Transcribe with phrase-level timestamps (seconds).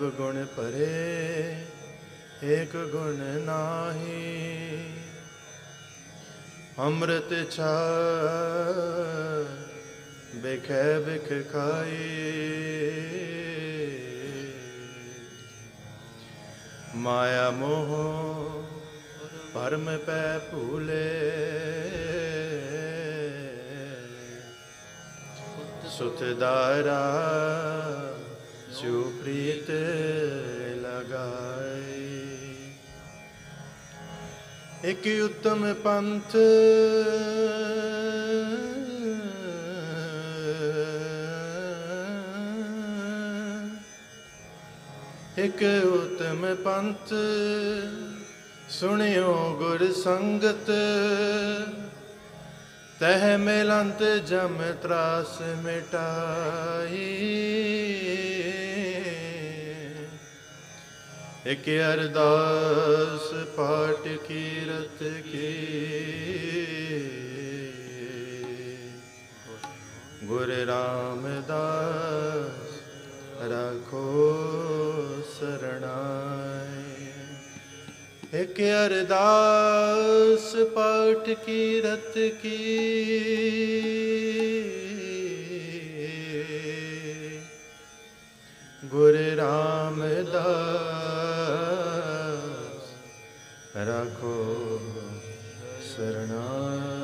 [0.00, 1.66] ਸਭ ਗੁਣ ਭਰੇ,
[2.44, 4.92] ਏਕ ਗੁਣ ਨਾਹੀ।
[6.78, 7.72] ਅੰਮ੍ਰਿਤ ਛਾ
[10.34, 12.08] ਬਿਖੈ ਬਿਖ ਖਾਈ।
[16.94, 17.92] ਮਾਇਆ ਮੋਹ
[19.54, 21.10] ਪਰਮ ਪੈ ਭੂਲੇ।
[25.90, 27.00] ਸੁਤ ਦਾਰਾ
[35.04, 36.36] ਇਕ ਉਤਮ ਪੰਥ?
[45.38, 47.14] ਇਕ ਉਤਮ ਪੰਥ
[48.68, 50.70] ਸੁਣਿਓ ਗੁਰ ਸੰਗਤ।
[53.00, 57.06] ਤਹਿ ਮਿਲੰਤ ਜਮ ਤਰਾਸ ਮਿਟਾਈ।
[61.50, 65.48] ਇਕ ਅਰਦਾਸ ਪਾਟ ਕੀਰਤ ਕੀ।
[70.24, 72.68] ਗੁਰ ਰਾਮਦਾਸ,
[73.42, 74.04] ਰਖੋ
[75.40, 77.08] ਸਰਣਾਈ
[78.40, 82.62] ਇਕ ਅਰਦਾਸ ਪਾਠ ਕੀਰਤ ਕੀ।
[88.84, 90.99] ਗੁਰ ਰਾਮਦਾਸ
[93.88, 94.34] ਰਖੋ
[95.86, 96.99] ਸਰਣਾਈ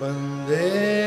[0.00, 1.01] Bande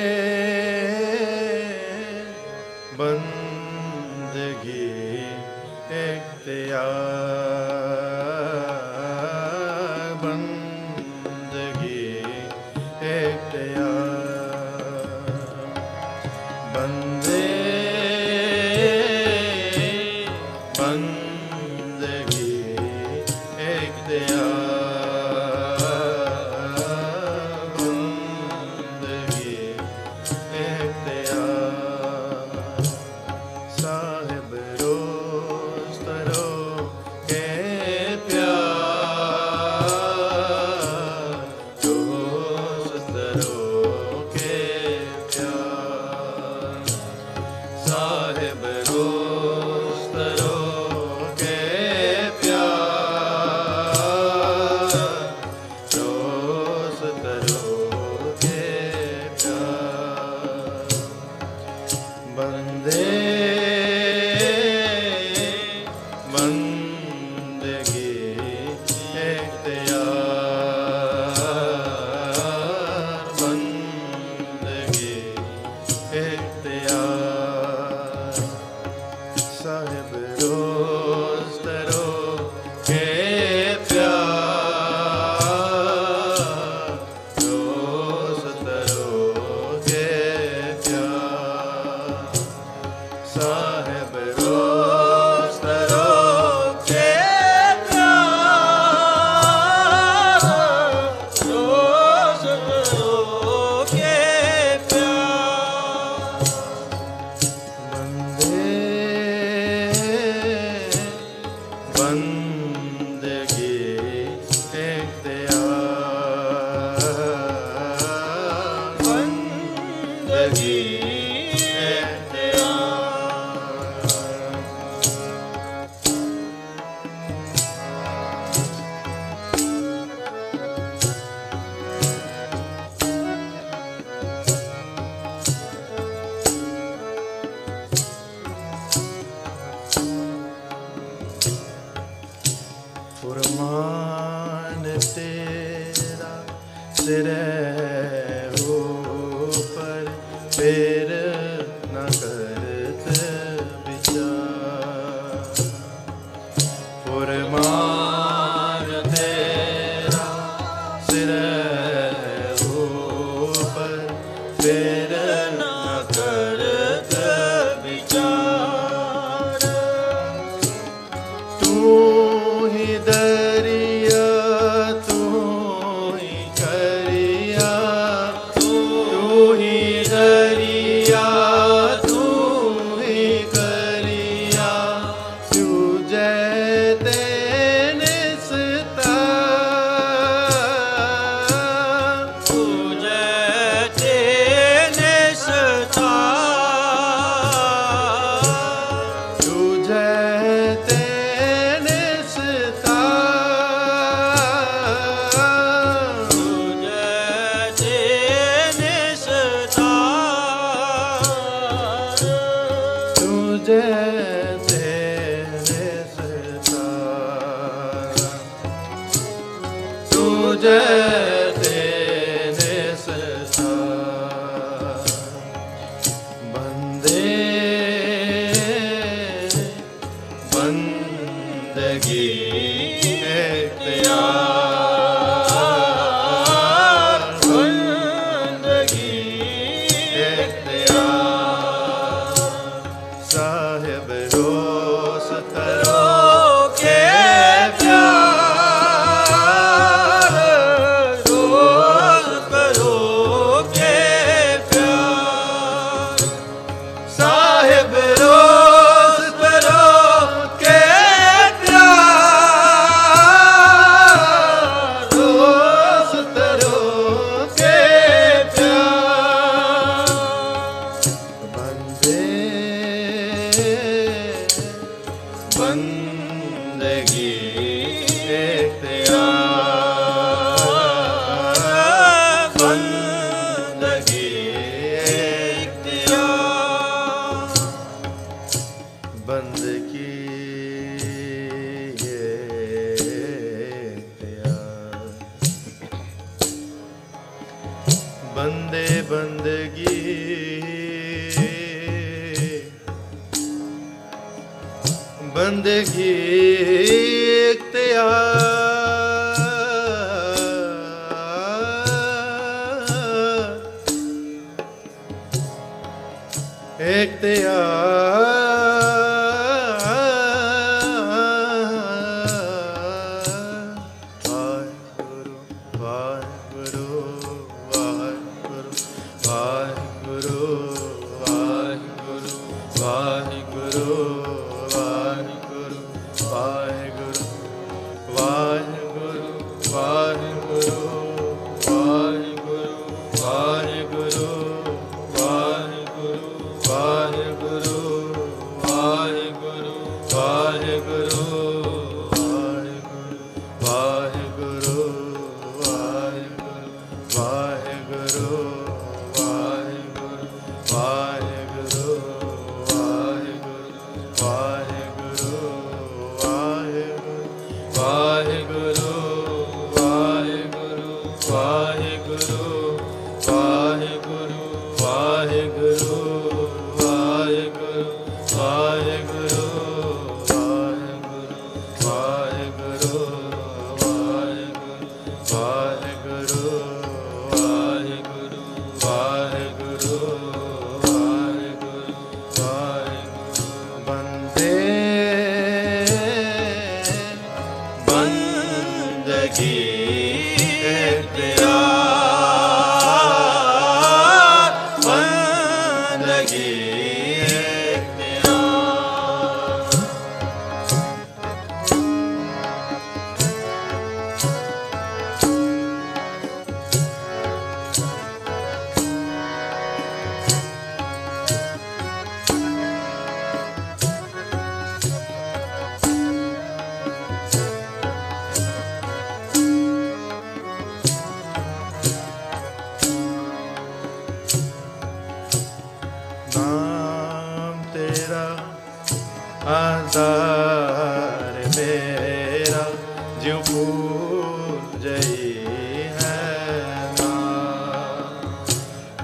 [358.48, 358.75] Oh.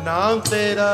[0.04, 0.92] ਨਾਮ ਤੇਰਾ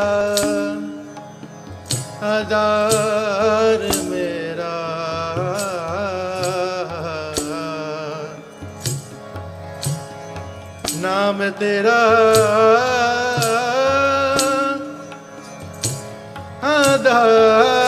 [2.23, 4.73] ਆਧਾਰ ਮੇਰਾ।
[10.97, 11.97] ਨਾਮ ਤੇਰਾ
[16.63, 17.86] ਆਧਾਰ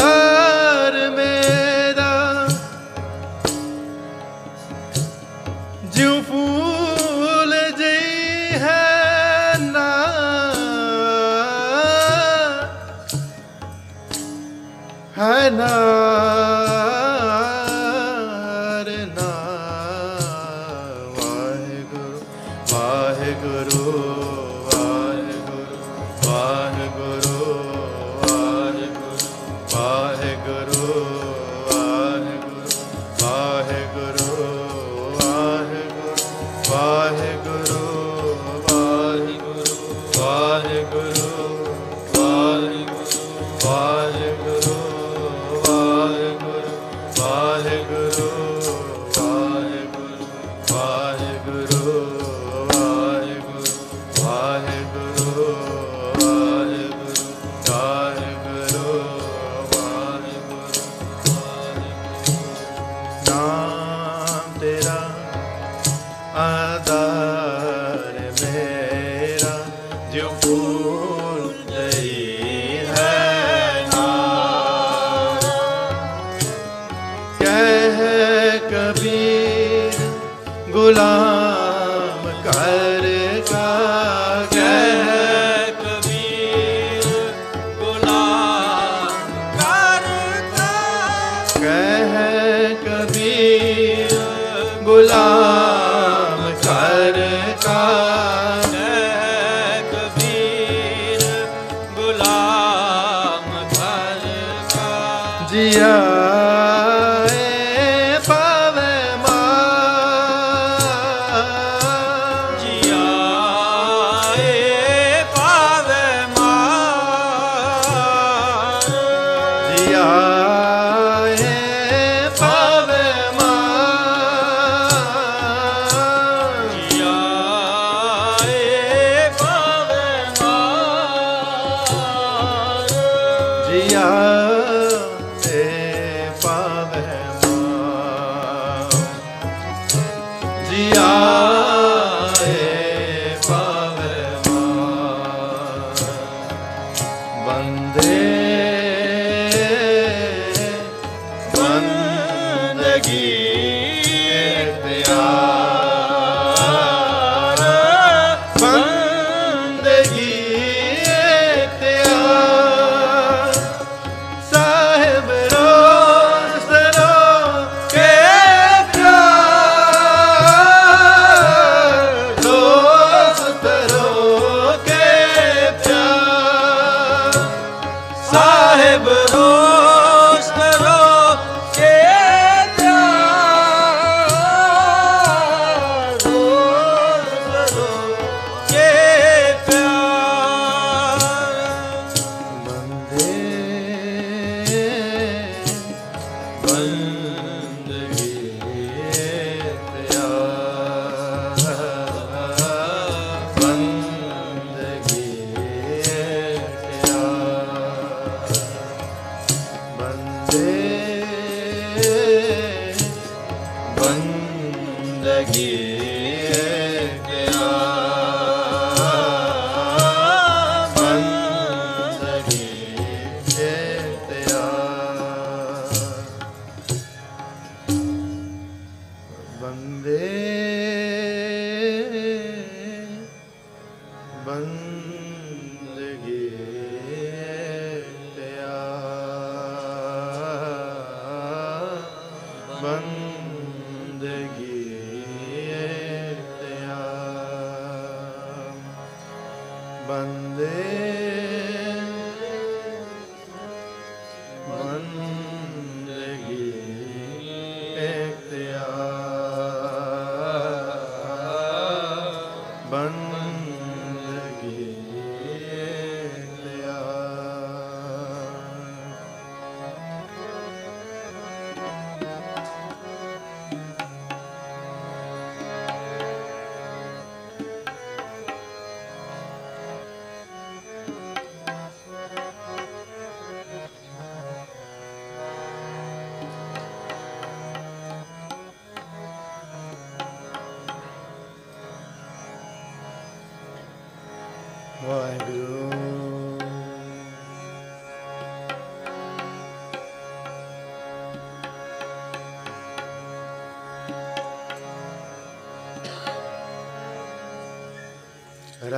[70.69, 72.38] Jai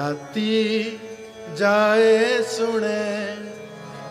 [0.01, 0.99] ਰਾਤੀ
[1.57, 3.35] ਜਾਏ ਸੁਣੇ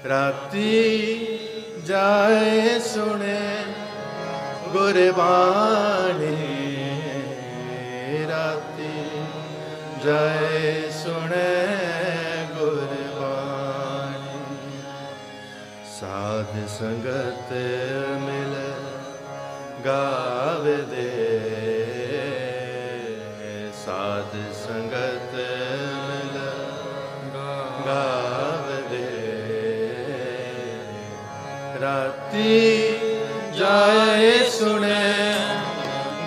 [0.09, 1.27] ਰਾਤੀ
[1.87, 3.65] ਜਾਏ ਸੁਣੇ
[4.69, 5.96] ਗੁਰਬਾਣੀ।
[16.79, 17.53] ਸੰਗਤ
[18.21, 18.55] ਮਿਲ
[20.91, 21.13] ਦੇ।
[23.85, 25.35] ਸਾਧ ਸੰਗਤ
[26.09, 26.37] ਮਿਲ
[28.91, 29.07] ਦੇ।
[31.81, 32.83] ਰਾਤੀ
[33.59, 35.35] ਜਾਏ ਸੁਣੇ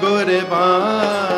[0.02, 1.29] ਗੁਰਬਾਣੀ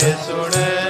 [0.00, 0.85] ਸੁਣੇ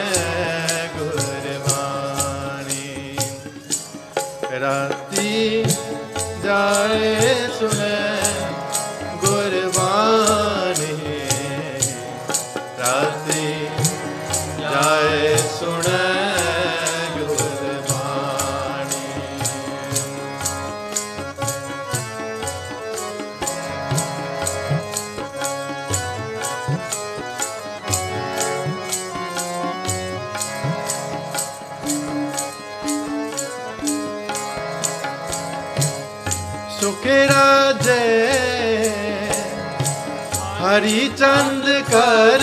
[41.19, 42.43] ਚੰਦ ਕਰ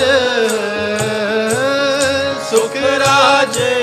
[2.50, 3.76] ਸੁਖ ਰਾਜੇ।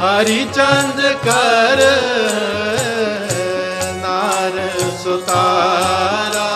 [0.00, 1.82] ਹਰੀ ਚੰਦ ਕਰ
[3.96, 4.60] ਨਾਰ
[5.02, 6.50] ਸੁਤਾਰਾ।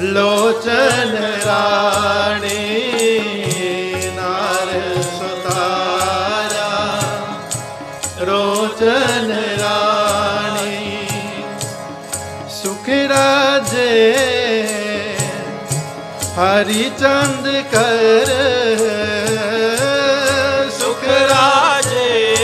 [0.00, 1.16] ਲੋਚਨ
[1.46, 2.31] ਰਾਣੀ
[16.36, 18.28] ਹਰੀ ਚੰਦ ਕਰ।
[20.78, 22.36] ਸੁਖ ਰਾਜੇ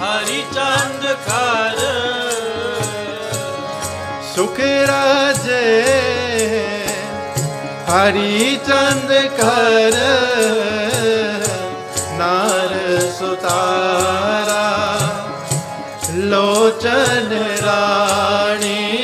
[0.00, 1.78] ਹਰੀ ਚੰਦ ਕਰ।
[4.34, 5.82] ਸੁਖ ਰਾਜੇ
[7.88, 9.96] ਹਰੀ ਚੰਦ ਕਰ।
[12.18, 12.74] ਨਾਰ
[13.18, 14.98] ਸੁਤਾਰਾ,
[16.14, 17.32] ਲੋਚਨ
[17.64, 19.03] ਰਾਣੀ।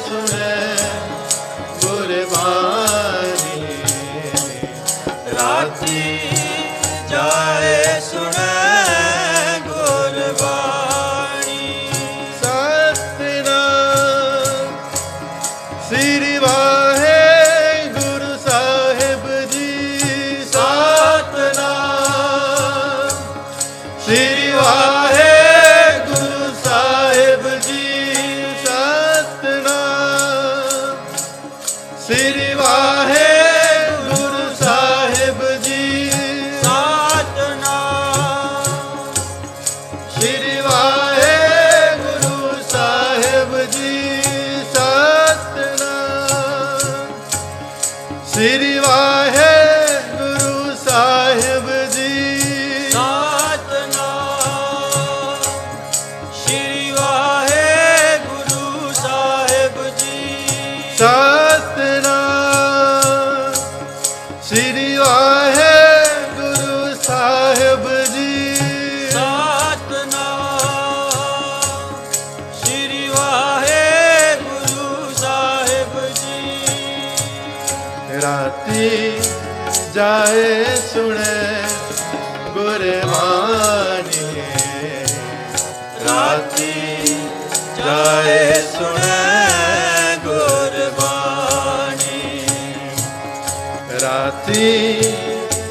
[94.01, 95.01] ਰਾਤੀ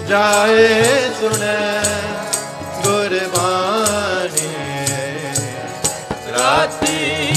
[0.09, 0.85] ਜਾਏ
[1.21, 1.83] ਸੁਣੈ
[2.85, 4.53] ਗੁਰਬਾਣੀ।
[6.33, 7.35] ਰਾਤੀ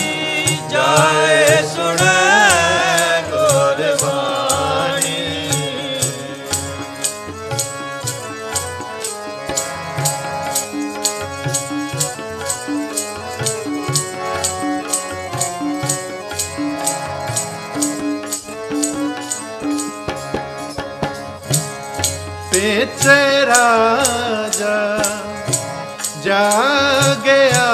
[0.72, 1.43] ਜਾਏ
[23.46, 24.78] ਰਾਜਾ
[26.24, 26.50] ਜਾ
[27.26, 27.68] ਗਿਆ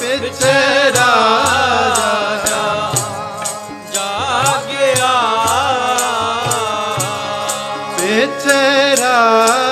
[0.00, 0.54] ਪਿੱਛੇ
[0.92, 2.64] ਰਾਜਾ
[3.92, 5.12] ਜਾਗਿਆ
[7.98, 9.67] ਪਿੱਛੇ ਰਾਜਾ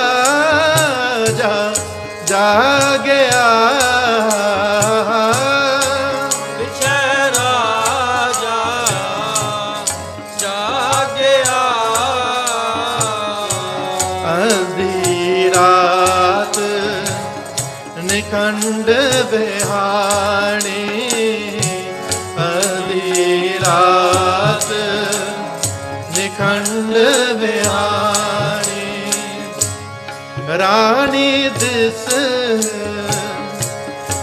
[30.59, 32.05] ਰਾਣੀ ਦਿਸ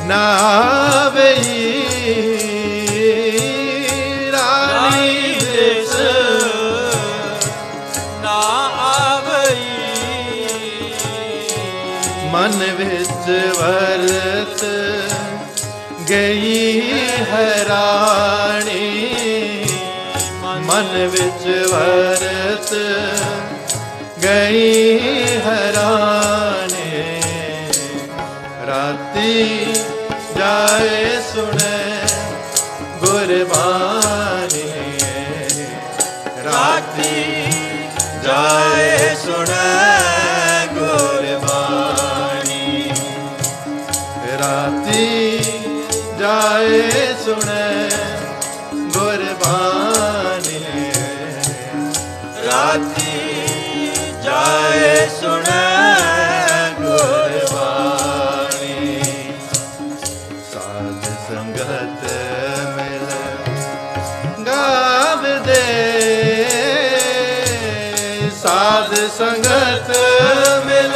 [0.03, 1.51] ਨਾਵਈ
[4.31, 5.93] ਰਾਣੀ ਦਿਸ
[8.21, 8.39] ਨਾ
[8.83, 9.65] ਆਵਈ।
[12.31, 13.25] ਮਨ ਵਿੱਚ
[13.57, 14.63] ਵਰਤ
[16.09, 16.91] ਗਈ
[17.31, 18.87] ਹੈ ਰਾਣੀ।
[20.39, 22.42] ਮਨ ਵਿੱਚ ਵਰਤ
[52.73, 53.91] ਰਾਤੀ
[54.23, 55.65] ਜਾਏ ਸੁਣੈ
[56.79, 58.23] ਗੁਰਬਾਣੀ
[60.51, 62.05] ਸਾਧ ਸੰਗਤ
[62.77, 63.05] ਮਿਲ
[64.47, 65.61] ਗਾਵਦੇ
[68.41, 69.91] ਸਾਧ ਸੰਗਤ
[70.65, 70.95] ਮਿਲ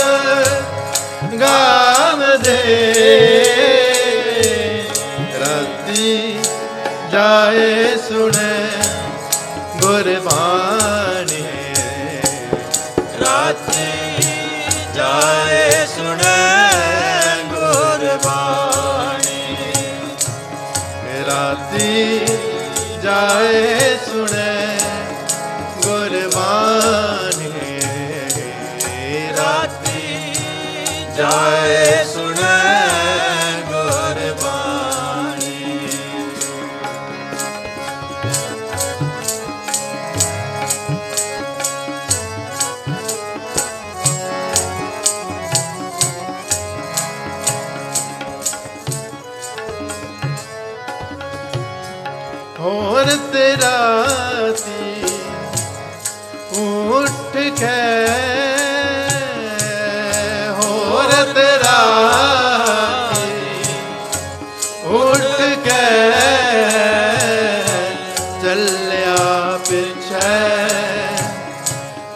[1.40, 2.60] ਗਾਵਦੇ
[5.40, 6.40] ਰਾਤੀ
[7.12, 8.56] ਜਾਏ ਸੁਣੇ
[9.82, 11.07] ਗੁਰਬਾਣੀ
[14.98, 16.70] ਜਾਏ ਸੁਣੈ
[17.50, 19.44] ਗੁਰਬਾਣੀ।
[21.28, 22.26] ਰਾਤੀ
[23.04, 24.78] ਜਾਏ ਸੁਣੇ
[25.84, 27.52] ਗੁਰਬਾਣੀ।
[29.38, 30.34] ਰਾਤੀ
[31.18, 32.04] ਜਾਏ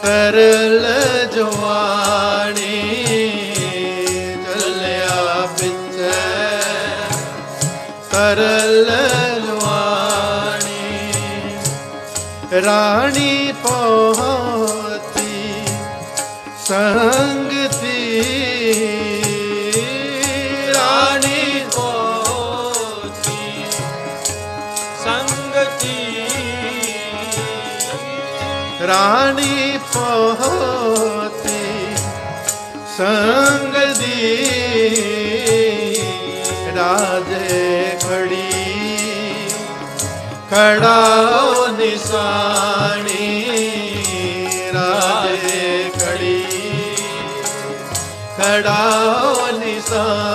[0.04, 0.86] ਤਰਲ
[1.34, 2.80] ਜਵਾਨੀ
[4.46, 6.12] ਚੱਲਿਆ ਪਿਛੇ
[8.12, 8.90] ਤਰਲ
[9.40, 10.84] ਲਵਾਣੀ
[12.66, 15.54] ਰਾਣੀ ਪਹੁੰਚੀ
[16.68, 18.32] ਸੰਗਤੀ
[28.84, 29.41] ਰਾਣੀ
[40.52, 43.28] खड़ाओ निशानी
[44.76, 46.40] राधे निशाणि
[48.40, 48.82] रा
[49.60, 50.31] निशानी।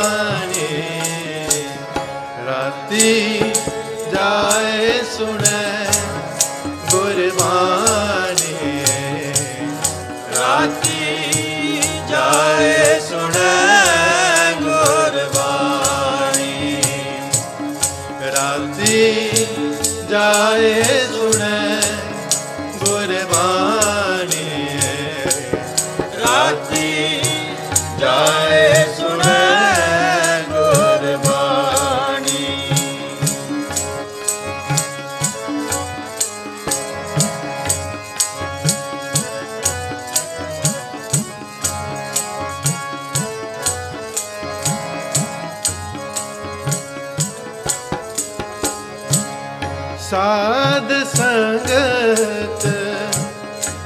[50.17, 52.65] ਸਾਧ ਸੰਗਤ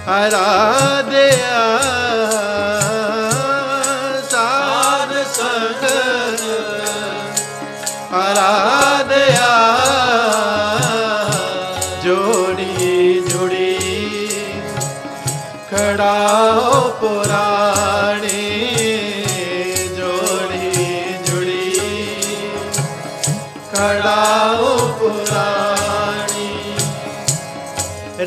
[0.06, 1.79] ਹਰਾ ਦੇ ਆ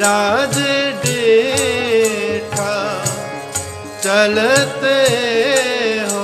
[0.03, 0.57] ਰਾਜ
[1.03, 2.73] ਡੇਠਾ
[4.03, 4.95] ਚਲਤੇ
[6.11, 6.23] ਹੋ।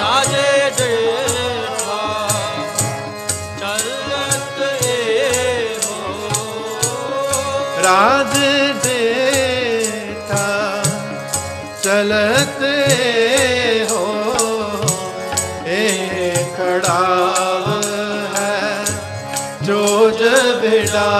[0.00, 0.32] ਰਾਜ
[0.78, 2.02] ਡੇਠਾ
[3.60, 4.74] ਚਲਤੇ
[5.84, 5.98] ਹੋ।
[7.84, 8.34] ਰਾਜ
[8.84, 10.48] ਡੇਠਾ
[11.82, 12.76] ਚਲਤੇ
[13.90, 14.04] ਹੋ।
[15.66, 17.02] ਇਹ ਖੜਾ
[19.62, 20.20] ਜੋਜ
[20.60, 21.10] ਬਿਲਾ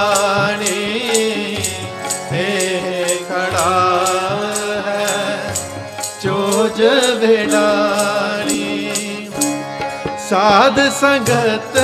[10.42, 11.76] ਸਾਧ ਸੰਗਤ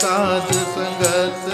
[0.00, 1.44] ਸਾਧ ਸੰਗਤ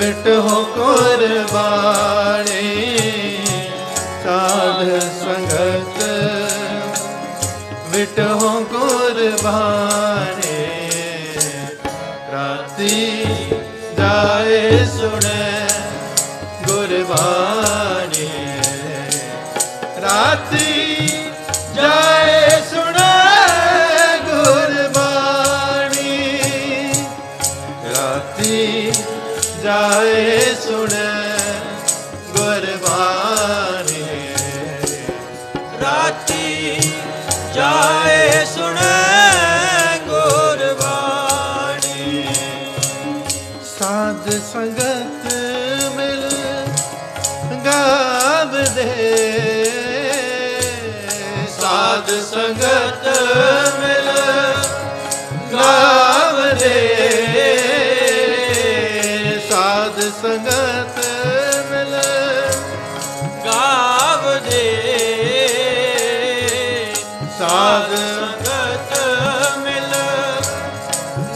[0.00, 0.38] ਮਿਟੋ
[0.76, 2.23] ਕੁਰਬਾਨੀ।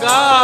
[0.09, 0.38] का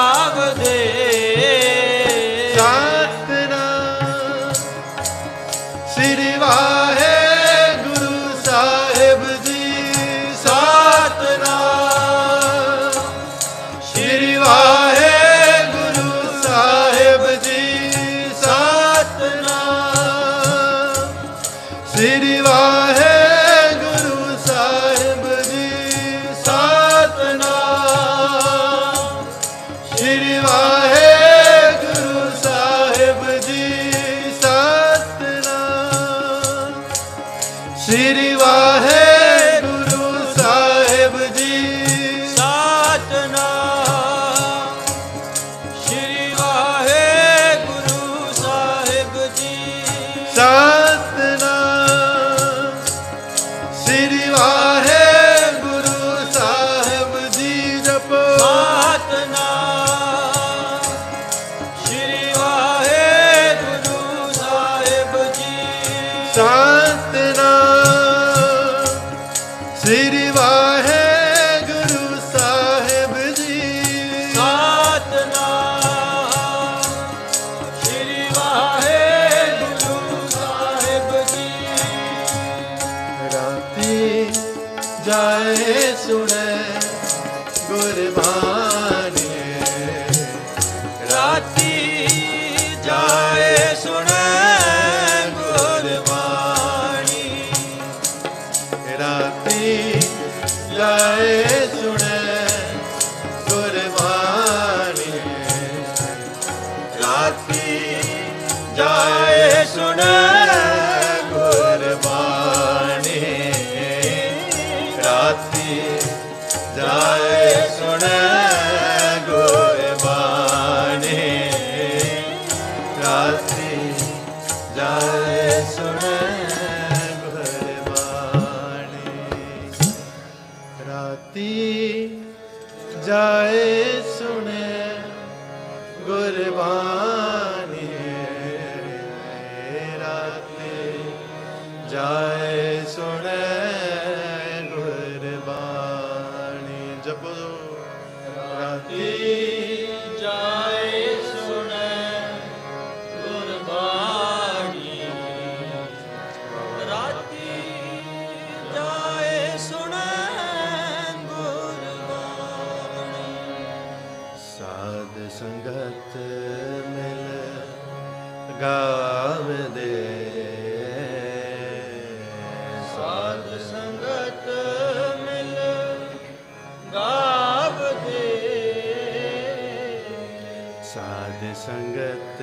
[180.95, 182.43] साध संगत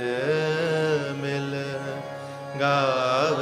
[1.20, 1.54] मिल
[2.62, 3.40] गाव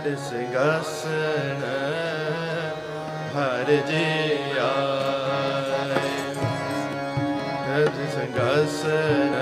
[0.00, 1.62] ਛੱਡ ਸੰਗਸਣ
[3.34, 4.04] ਹਰ ਜੀ
[4.60, 5.98] ਆਏ।
[7.64, 9.34] ਛੱਡ ਸੰਗਸਣ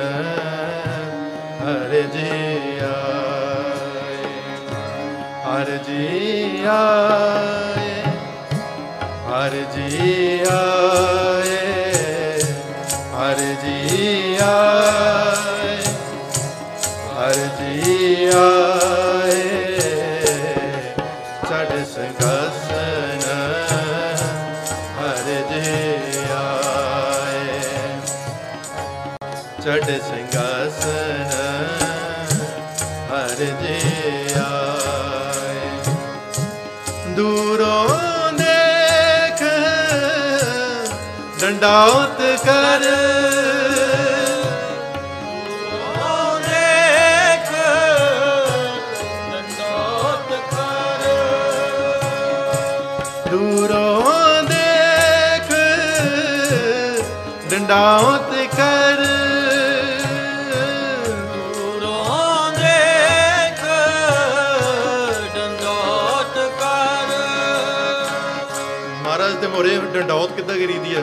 [1.61, 4.17] ਹਰ ਜੀ ਆਏ।
[5.45, 8.03] ਹਰ ਜੀ ਆਏ,
[9.29, 11.63] ਹਰ ਜੀ ਆਏ,
[13.15, 14.28] ਹਰ ਜੀ
[41.79, 42.85] ਮੌਤ ਕਰ।
[53.31, 54.03] ਦੂਰੋਂ
[54.43, 56.33] ਦੇਖ
[57.51, 59.05] ਡੰਡੋਤ ਕਰ।
[69.03, 71.03] ਮਹਾਰਾਜ ਤੇ ਮੋਰੇ ਡੰਡੌਤ ਕਿੱਦਾਂ ਕਰੀਦੀ ਆ?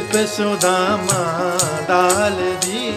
[0.00, 1.56] ਬਿਪ ਸੁਦਾਮਾ
[1.88, 2.92] ਦਾਲ ਜੀ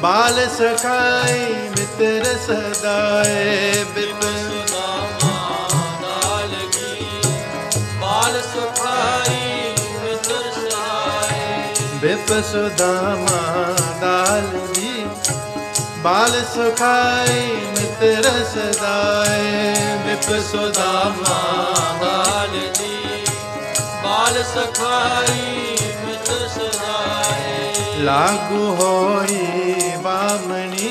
[0.00, 1.40] ਬਾਲ ਸਖਾਈ
[1.70, 5.32] ਮਿੱਤਰ ਸਦਾਏ ਬਿਪ ਸੁਦਾਮਾ
[6.02, 7.06] ਦਾਲ ਕੀ
[8.00, 9.72] ਬਾਲ ਸੁਖਾਈ
[10.04, 13.42] ਮਿੱਤਰ ਸਹਾਈ ਬਿਪ ਸੁਦਾਮਾ
[14.00, 15.04] ਦਾਲ ਜੀ
[16.02, 19.74] ਬਾਲ ਸੁਖਾਈ ਮਿੱਤਰ ਸਦਾਏ
[20.06, 21.40] ਬਿਪ ਸੁਦਾਮਾ
[22.00, 23.24] ਦਾਲ ਦੀ
[24.04, 25.73] ਬਾਲ ਸਖਾਈ
[28.04, 30.90] ਲਾਗੂ ਹੋਏ ਬਾਮਣੀ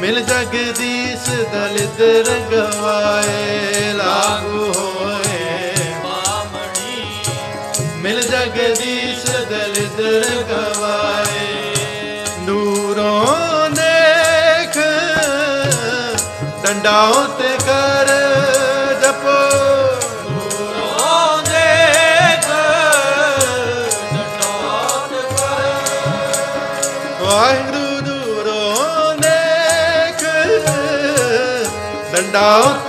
[0.00, 2.00] ਮਿਲ ਜਗਦੀਸ਼ ਦਲਿਤ
[2.50, 5.72] ਗਵਾਏ ਲਾਗੂ ਹੋਏ
[6.04, 7.22] ਬਾਮਣੀ
[7.96, 10.00] ਮਿਲ ਜਗਦੀਸ਼ ਦਲਿਤ
[10.50, 14.78] ਗਵਾਏ ਨੂਰੋਂ ਦੇਖ
[16.64, 17.53] ਡੰਡਾਉ ਤੇ
[32.34, 32.83] ਡੰਡਾਉ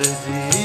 [0.00, 0.59] ਹਰ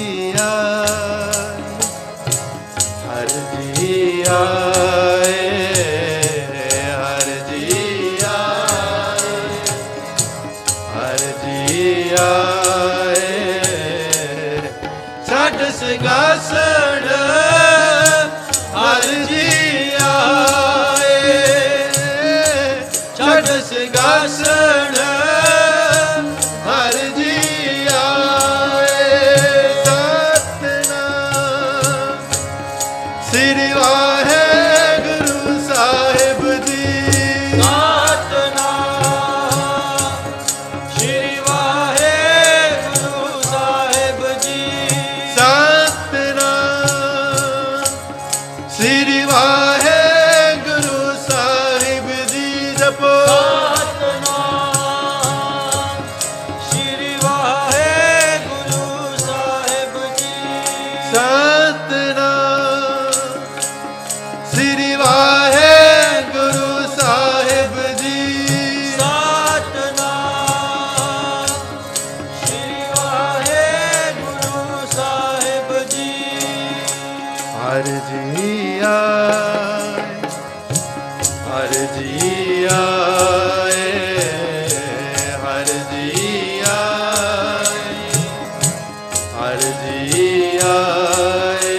[89.55, 91.77] ਹਰ ਜੀ ਆਏ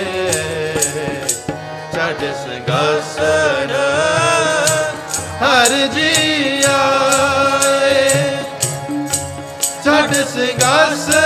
[1.94, 3.72] ਛੱਡ ਸਿੰਘਾਸਣ
[5.42, 8.08] ਹਰ ਜੀ ਆਏ
[9.84, 11.25] ਛੱਡ ਸਿੰਘਾਸਣ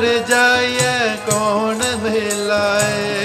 [0.00, 3.24] ਕਿਉਂ ਕਰ ਜਾਈਏ ਕੌਣ ਮਿਲਾਏ?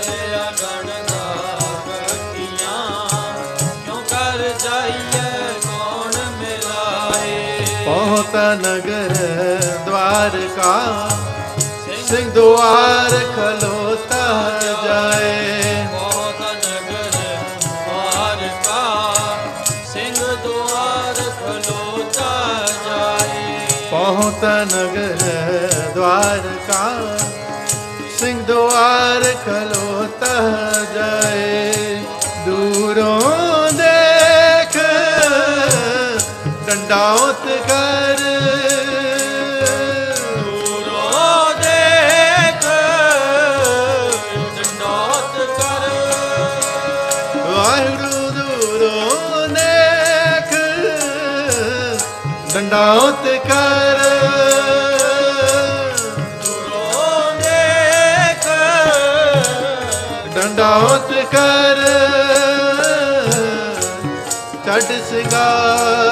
[0.00, 2.78] ਚਲਿਆ ਗਣ ਗਾਵਤੀਆਂ
[8.54, 9.14] ਨਗਰ
[9.86, 10.74] ਦਵਾਰਕਾ
[12.08, 14.26] ਸਿੰਘ ਦੁਆਰ ਖਲੋਤਾ
[14.86, 15.55] ਜਾਏ।
[24.35, 25.21] ਪਹੁੰਚ ਨਗਰ
[25.95, 26.81] द्वारका
[28.17, 30.33] ਸਿੰਘ ਦੁਆਰ ਖਲੋਤਾ
[30.95, 32.01] ਜਾਏ
[32.45, 34.77] ਦੂਰੋਂ ਦੇਖ
[36.67, 38.19] ਡੰਡਾਉਤ ਕਰ
[40.35, 41.11] ਦੂਰੋਂ
[60.76, 61.78] ਡੰਡਾਉਤ ਕਰ।
[64.66, 66.05] ਛੱਡ ਸਿੰਘਾਸਨ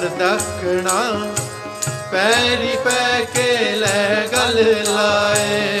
[0.00, 1.00] ਪਰਦਖਣਾ
[2.12, 5.80] ਪੈਰੀ ਪੈ ਕੇ ਲੈ ਗਲ ਲਾਏ।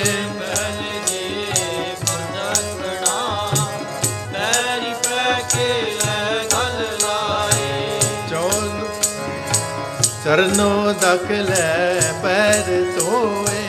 [10.24, 12.66] ਚਰਨੋਂ ਦਕ ਲੈ ਪੈਰ
[12.98, 13.62] ਧੋਏ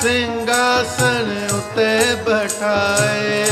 [0.00, 3.44] ਸਿੰਘਾਸਣ ਉਤੇ ਬਿਠਾਏ।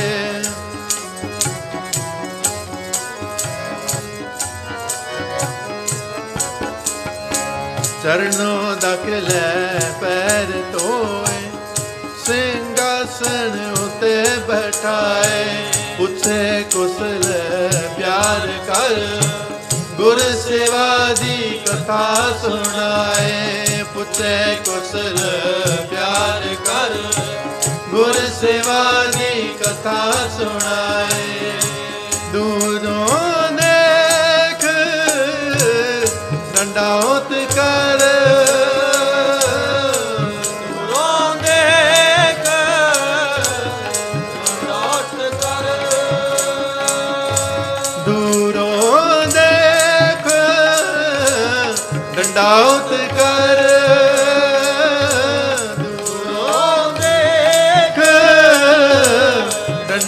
[8.02, 11.50] ਚਰਨੋਂ ਦਕ ਲੈ ਪੈਰ ਧੋਏ
[12.24, 14.14] ਸਿੰਘਾਸਣ ਉਤੇ
[14.48, 15.44] ਬਿਠਾਏ,
[15.98, 17.22] ਪੁੱਛੇ ਕੁਸਲ
[17.96, 18.96] ਪਿਆਰ ਕਰ,
[19.96, 25.18] ਗੁਰ ਸੇਵਾ ਦੀ ਕਥਾ ਸੁਣਾਏ, ਪੁੱਛੇ ਕੁਸਲ
[25.90, 26.92] ਪਿਆਰ ਕਰ,
[27.90, 31.52] ਗੁਰ ਸੇਵਾ ਦੀ ਕਥਾ ਸੁਣਾਏ।
[32.32, 34.66] ਦੂਰੋਂ ਦੇਖ
[36.56, 37.41] ਡੰਡਾਉਤ ਕਰ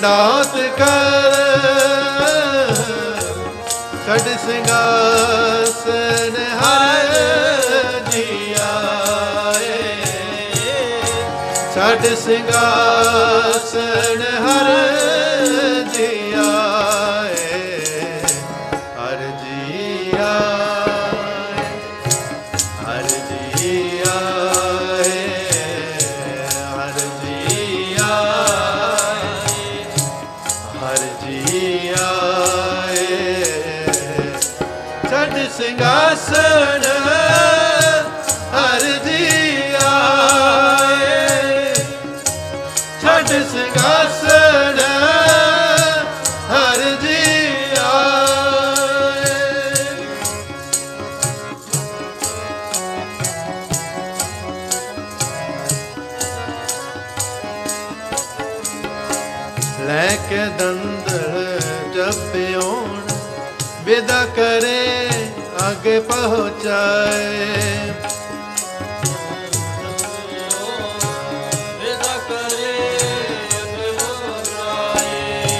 [0.05, 1.30] ਡੰਡਾਉਤ ਕਰ।
[4.07, 7.12] ਛੱਡ ਸਿੰਘਾਸਨ ਹਰ
[8.11, 8.55] ਜੀ
[11.74, 14.93] ਛੱਡ ਸਿੰਘਾਸਨ ਹਰ
[43.54, 44.03] ਸਿੰਘਾਸਨ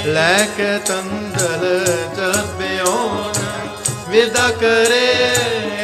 [0.05, 1.63] ਲੈ ਕੇ ਤੰਦਲ
[2.17, 3.33] ਜਪਿਓਣ
[4.09, 5.07] ਵਿਦਾ ਕਰੇ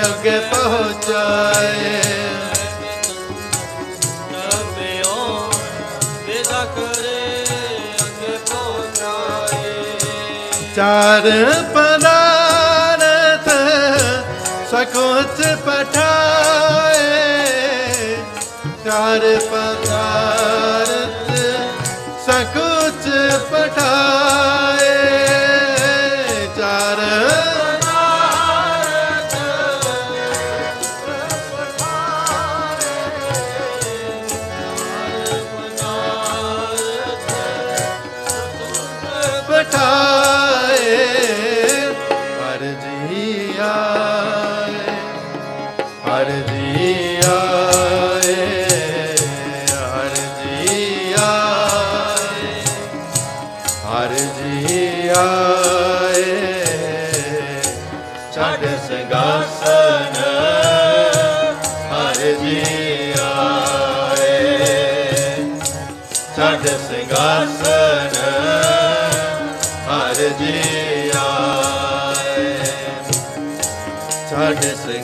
[0.06, 2.02] ਅੱਗੇ ਪਹੁੰਚਾਏ।
[6.28, 7.44] ਵਿਦਾ ਕਰੇ
[8.04, 8.38] ਅਗੇ
[10.76, 11.30] ਚਾਰ
[11.76, 11.91] ਪਦਾਰਥ
[14.92, 16.96] ਸਕੋਚ ਪਠਾਏ
[18.86, 19.22] ਚਾਰ
[19.52, 21.32] ਪਦਾਰਥ
[22.26, 23.08] ਸਕੋਚ
[23.52, 24.81] ਪਠਾਏ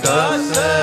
[0.07, 0.76] ਛੱਡ